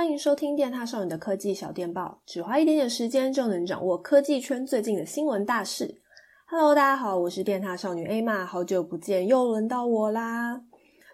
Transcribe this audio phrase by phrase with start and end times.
[0.00, 6.00] 欢迎收听电塔少女的科技小电报，只花一点点时间就能掌握科技圈最近的新闻大事。
[6.48, 10.62] Hello，大家好，我是电塔少女 Emma，好久不见，又轮到我啦。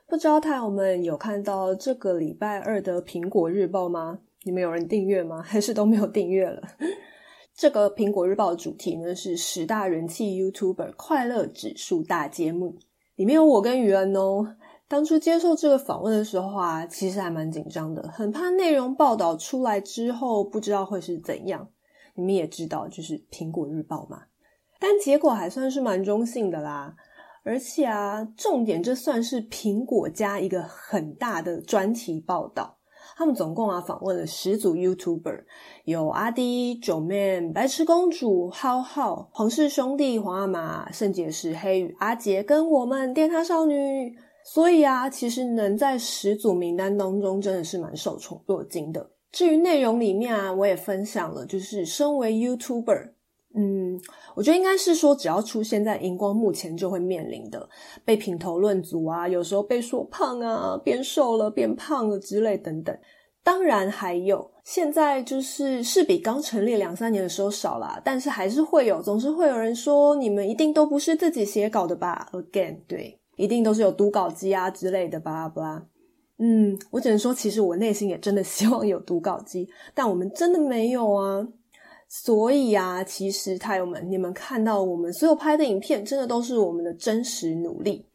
[0.07, 4.21] 不知道太友们有看到这个礼拜二的苹果日报吗？
[4.45, 5.43] 你们有人订阅吗？
[5.43, 6.63] 还是都没有订阅了？
[7.57, 12.79] 这个苹果日报主题呢是十大人气 YouTuber 快乐指数大揭秘，
[13.17, 14.55] 里面有我跟宇恩哦。
[14.89, 21.69] 当初接受这个访问的时候啊，其实还蛮紧张的，很怕内容报道出来之后不知道会是怎样。
[22.15, 24.23] 你们也知道，就是苹果日报嘛。
[24.79, 26.95] 但结果还算是蛮中性的啦。
[27.43, 32.79] 而且啊，重点这算是苹果家一个很大的专题报道。
[33.17, 35.45] 他们总共啊访问了十组 YouTuber，
[35.85, 44.17] 有阿滴、九 man、白痴公主、浩浩、黄氏兄弟、皇阿玛、圣洁石、黑羽、阿杰跟我们电塔少女。
[44.49, 49.11] 所以啊，其实能在十组名单当中，真的是蛮受宠若惊的。
[49.33, 53.11] 至于内容里面啊，我也分享了，就是身为 YouTuber，
[53.57, 54.01] 嗯，
[54.37, 57.69] 我觉得应该是说，只要出现在荧光幕前，就会面临的
[58.05, 62.97] 被品头论足啊，有时候被说胖啊，变瘦了、变胖了之类等等。
[63.43, 73.19] 当然还有，现在就是是比刚成立两三年的时候少啦，但是还是会有，总是会有人说，你们一定都不是自己写稿的吧？Again，对。
[73.37, 75.87] 一定都是有读稿机啊之类的，巴拉巴拉。
[76.39, 81.49] 嗯，我只能说，其实我内心也真的希望有读稿机，但我们真的没有啊。
[82.09, 88.07] 所以啊，其实太友们，你们看到我们所有拍的影片，真的都是我们的真实努力。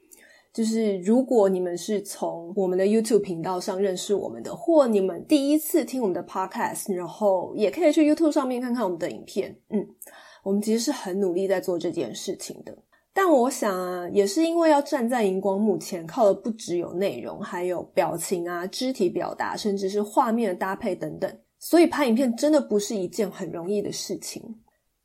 [0.53, 9.57] 就是如果你们是从我们的 YouTube 频道上认识我们的，或你们第一次听我们的 Podcast，然后也可以去 YouTube 上面看看我们的影片。
[9.69, 9.87] 嗯，
[10.43, 12.77] 我们其实是很努力在做这件事情的。
[13.13, 21.29] 但我想啊，也是因为要站在荧光幕前，靠的不只有内容，还有表情啊、肢体表达，甚至是画面的搭配等等。
[21.59, 24.41] 所以拍影片真的不是一件很容易的事情。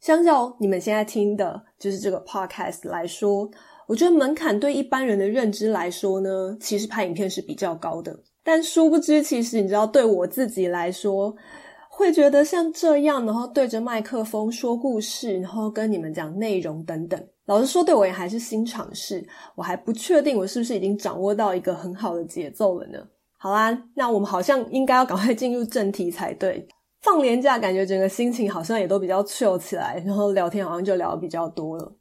[0.00, 3.50] 相较你们现在听的，就是这个 podcast 来说，
[3.89, 8.16] 我觉得门槛对一般人的认知来说呢，其实拍影片是比较高的。
[8.45, 11.34] 但殊不知，其实你知道，对我自己来说，
[11.91, 17.21] 会觉得像这样，然后对着麦克风说故事，然后跟你们讲内容等等。
[17.47, 22.99] 老实说，对我也还是新尝试，我还不确定我是不是已经掌握到一个很好的节奏了呢。
[23.39, 26.67] 好啦，那我们好像应该要赶快进入正题才对。
[27.03, 31.93] 放连假，感觉整个心情好像也都比较 chill 起来，然后聊天好像就聊得比较多了。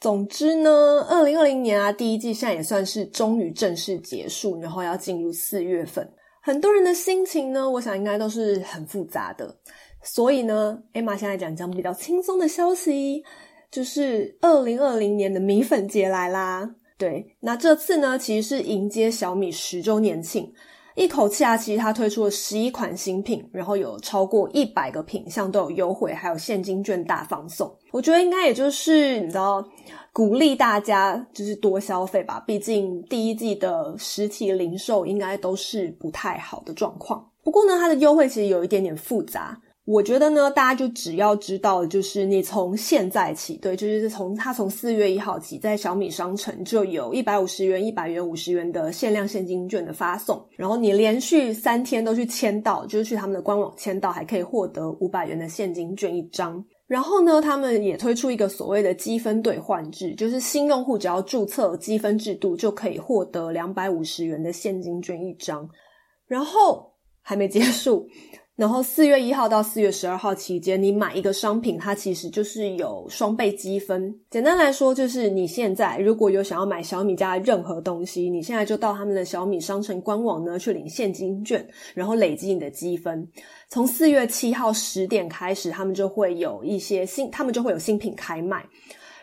[0.00, 0.70] 总之呢，
[1.08, 6.06] 二零二零年啊，第一季现在也算是终于正式结束，然后要进入四月份，
[6.42, 9.56] 很多人的心情呢，我想应该都是很复杂的。
[10.02, 13.22] 所以呢，Emma 现在讲讲比较轻松的消息。
[13.70, 20.52] 就是二零二零年的米粉节来啦，对，那这次呢，其实是迎接小米十周年庆，
[20.96, 27.72] 一口气啊，其实它推出了十一款新品，然后有超过一百个品项都有优惠，还有现金券大放送。
[27.92, 29.64] 我觉得应该也就是你知道，
[30.12, 37.30] 鼓励大家就是多消费吧，毕竟第一季的实体零售应该都是不太好的状况。
[37.44, 39.60] 不过呢，它的优惠其实有一点点复杂。
[39.90, 56.64] 我觉得呢，大家就只要知道，就是你从现在起，对，就是从它从四月一号起，在小米商城就有一百五十元、一百元、五十元的限量现金券的发送，然后你连续三天都去签到，就是去他们的官网签到，还可以获得五百元的现金券一张。
[56.86, 65.68] 然后呢，他们也推出一个所谓的积分兑换制，就是新用户只要注册积分制度，就可以获得两百五十元的现金券一张。
[66.28, 68.06] 然后还没结束。
[68.60, 74.14] 然后四月一号到四月十二号期间，你买一个商品，它其实就是有双倍积分。
[74.28, 83.26] 简单来说，就是你现在如果有想要买小米家的任何东西，你现在就到他们的小米商城官网呢去领现金券，然后累积你的积分。
[83.70, 88.62] 从四月七号十点开始，他们就会有一些新，他们就会有新品开卖，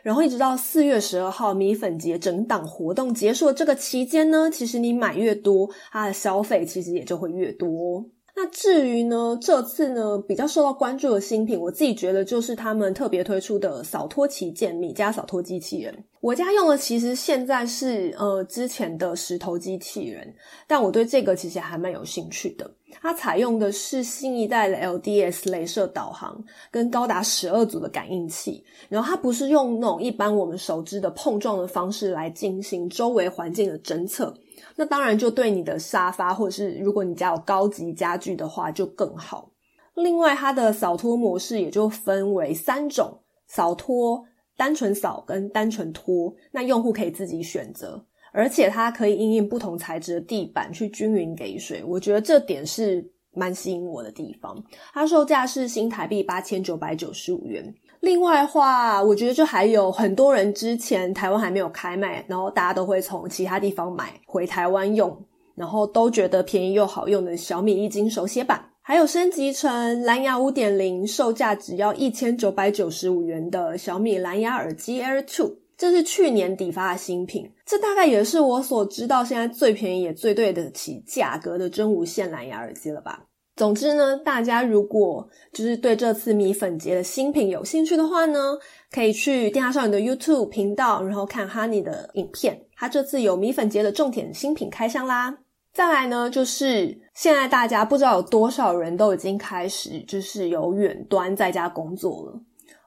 [0.02, 8.04] 然后一直到四月十二号米粉节整档活动结束的这个期间呢，其实你买越多，它的消费其实也就会越多。
[8.40, 16.04] 那至于呢，这次呢比较受到关注的新品，我自己觉得就是他们特别推出的扫拖旗舰米家扫拖机器人。
[16.22, 20.32] 我家用的其实现在是呃之前的石头机器人，
[20.68, 22.70] 但我对这个其实还蛮有兴趣的。
[23.02, 26.40] 它采用的是新一代的 LDS 镭射导航，
[26.70, 34.32] 跟高达十二组的感应器，然后它不是用那种一般我们熟知的碰撞的方式来进行周围环境的侦测。
[34.76, 39.52] 那当然，就对你的沙发，或者是如果你家有高级家具的话，就更好。
[39.96, 44.24] 另外，它的扫拖模式也就分为三种：扫拖、
[44.56, 46.34] 单纯扫跟单纯拖。
[46.52, 51.84] 那用户可以自己选择，而且它可以应用不同材质的地板去均匀给水。
[51.84, 54.62] 我觉得这点是蛮吸引我的地方。
[54.94, 57.74] 它售价是新台币八千九百九十五元。
[58.00, 65.26] 另外话，我觉得就还有很多人之前台湾还没有开卖，然后大家都会从其他地方买回台湾用，
[65.56, 68.64] 然后都觉得便宜又好用的小米液晶手写板。
[68.82, 83.26] 还有升级成蓝牙五点零，售价只要一千九百九十五元的小米蓝牙耳机 Air Two，这是去年底发的新品，这大概也是我所知道现在最便宜也最对得起价格的真无线蓝牙耳机了吧。
[83.58, 88.56] 总之呢，大家如果就是对这次米粉节的新品有兴趣的话呢，
[88.92, 95.36] 可以去电獭少女的 YouTube 频道，然后看 Honey 的影片，他这次有米粉节的重点新品开箱啦。
[95.74, 102.40] 再来呢，就是现在大家不知道有多少人都已经开始就是有远端在家工作了。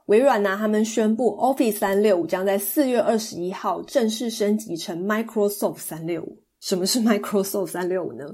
[0.07, 6.39] 微软呢，他们宣布 Office 三六五将在四月二十一号正式升级成 Microsoft 三六五。
[6.61, 8.25] 什么是 Microsoft 三六五呢？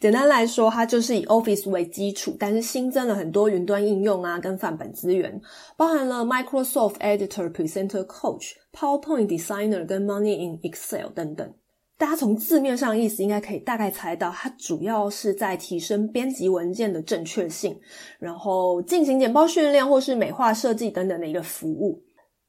[0.00, 5.40] 简单来说，它就是以 Office 为基础，但是新增了很多云端应用啊，跟范本资源，
[5.76, 11.52] 包含了 Microsoft Editor、Presenter Coach、PowerPoint Designer 跟 Money in Excel 等等。
[11.96, 17.78] 大家从字面上意思应该可以大概猜到，它主要是在提升编辑文件的正确性，
[18.18, 22.02] 然后进行简报训练或是美化设计等等的一个服务。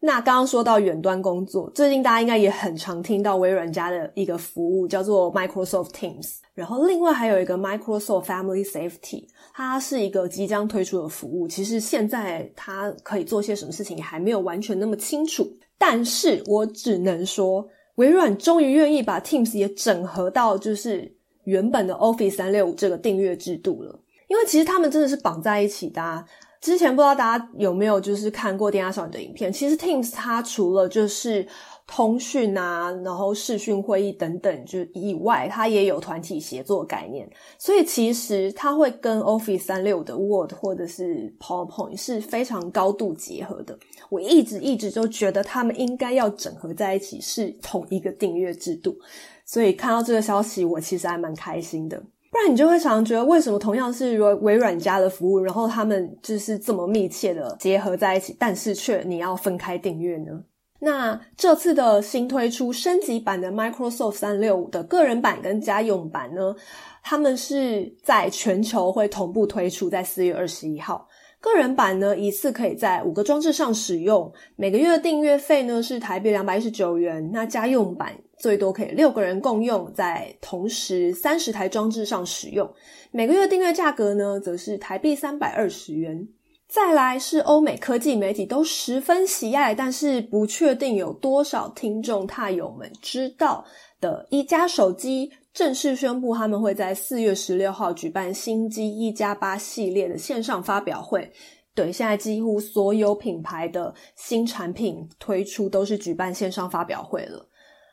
[0.05, 11.47] 那刚刚说到远端工作，最近大家应该也很常听到微软家的一个服务叫做 Microsoft Teams，然后另外还有一个 Microsoft Family Safety，它是一个即将推出的服务。
[11.47, 17.67] 其实现在它可以做些什么事情，还没有完全那么清楚，但是我只能说。
[17.95, 21.09] 微软终于愿意把 Teams 也整合到就是
[21.45, 23.97] 原本的 Office 365这个订阅制度了，
[24.27, 26.25] 因为其实他们真的是绑在一起的。
[26.61, 31.47] 之前不知道大家有没有就是看过电压少女的影片，其实 Teams 它除了就是
[31.85, 37.29] 通讯啊，然后视讯会议等等，就以外，它也有团体协作概念。
[37.59, 43.77] 所以其实它会跟 Office 365的 Word 或者是 PowerPoint 是非常高度结合的。
[44.09, 48.97] 我一直一直就觉得他们应该要整合在一起，是同一个订阅制度。
[49.45, 52.01] 所以看到这个消息，我其实还蛮开心的。
[52.35, 60.43] 不然你就会常常觉得，为什么同样是微微软家的服务，然后他们就是这么密切的结合在一起，但是却你要分开订阅呢？
[60.81, 66.53] 那这次的新推出升级版的 Microsoft 三六五的个人版跟家用版呢，
[67.01, 71.07] 他们是在全球会同步推出，在四月二十一号。
[71.45, 77.29] 个人版呢，一次可以在五个装置上使用，每个月的订阅费呢是台币两百一十九元。
[77.31, 82.73] 那家用版最多可以六个人共用，在同时三十台装置上使用，
[83.11, 86.27] 每个月订阅价格呢则是台币三百二十元。
[86.67, 93.63] 再来是欧美科技媒体都十分喜爱，但是不确定有多少听众踏友们知道
[94.01, 101.31] 的一加手机正式宣布，他们会在四月十六号举办新机一加八系列的线上发表会。
[101.73, 107.47] 对，现在几乎所有品牌的新产品推出都是举办线上发表会了。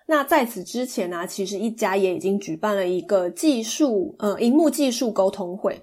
[0.07, 5.81] 那在此之前呢，其实一加也已经举办了一个技术，呃，荧幕技术沟通会。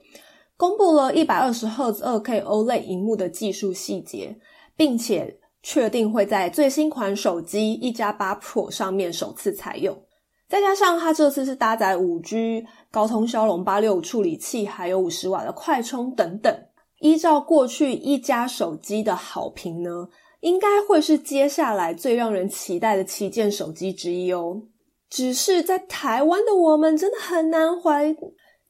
[0.60, 4.36] 公布了一百二十赫兹二 K OLED 萤幕的技术细节，
[4.76, 9.98] 并且确定会在最新款手机一加八 Pro 上面首次采用。
[10.50, 16.54] 再加上它这次是搭载五 G 高通骁龙八六五处理器，还有五十瓦的快充等等。
[17.00, 20.10] 依照过去一加手机的好评呢，
[20.42, 24.64] 应该会是接下来最让人期待的旗舰手机之一哦。
[25.10, 28.14] 只是在台湾的我们真的很难怀。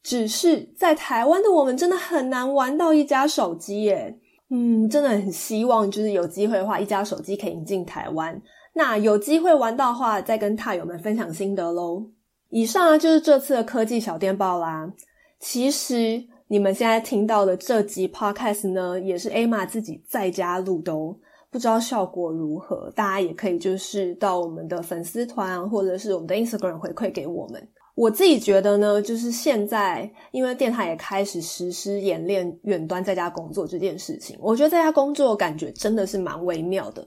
[0.02, 4.18] 只是在台湾的我们真的很难玩到一加手机耶，
[4.50, 8.42] 嗯，真的很希望就是有机会的话，一加手机可以引进台湾。
[8.74, 12.06] 那有机会玩到的话，再跟踏友们分享心得喽。
[12.50, 14.92] 以上啊就是这次的科技小电报啦。
[15.40, 21.16] 其实你们现在听到的这集 Podcast 呢，也是 Emma 自己在家录的哦，
[21.52, 27.68] 不知道效果如何，大家也可以就是到我们的粉丝团或者是我们的 Instagram 回馈给我们。
[28.00, 37.06] 我自己觉得呢，就是现在，因为电台也开始实施演练远端在家工作这件事情，我觉得在家工作感觉真的是蛮微妙的，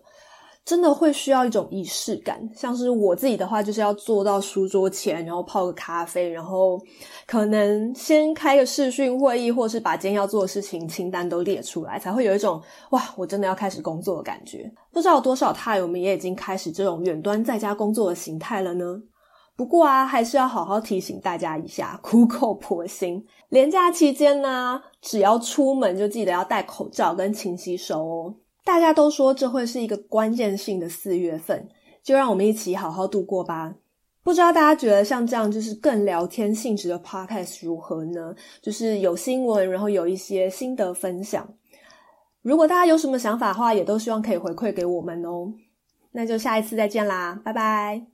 [0.66, 2.46] 真的会需要一种仪式感。
[2.54, 6.78] 像是我自己的话，就是要坐到书桌前，然后泡个咖啡，然后
[7.26, 14.70] 可能先开个视讯会议，或是把今天要做的事情清单都列出来，才会有一种哇，我真的要开始工作的感觉。
[14.92, 19.00] 不知道多少踏友们也已经开始这种远端在家工作的形态了呢？
[19.62, 23.24] 不过啊，还是要好好提醒大家一下， 苦口婆心。
[23.48, 28.34] 连假期间呢，只要出门就记得要戴口罩跟勤洗手哦。
[28.64, 31.68] 大家都说这会是一个关键性的四月份，
[32.02, 33.72] 就让我们一起好好度过吧。
[34.24, 38.34] 不知道大家觉得像这样就是更聊天性质的 podcast 如何呢？
[38.60, 41.48] 就是有新闻，然后有一些心得分享。
[42.42, 45.52] 如果大家有什么想法的话，也都希望可以回馈给我们哦。
[46.10, 48.11] 那就下一次再见啦，拜拜。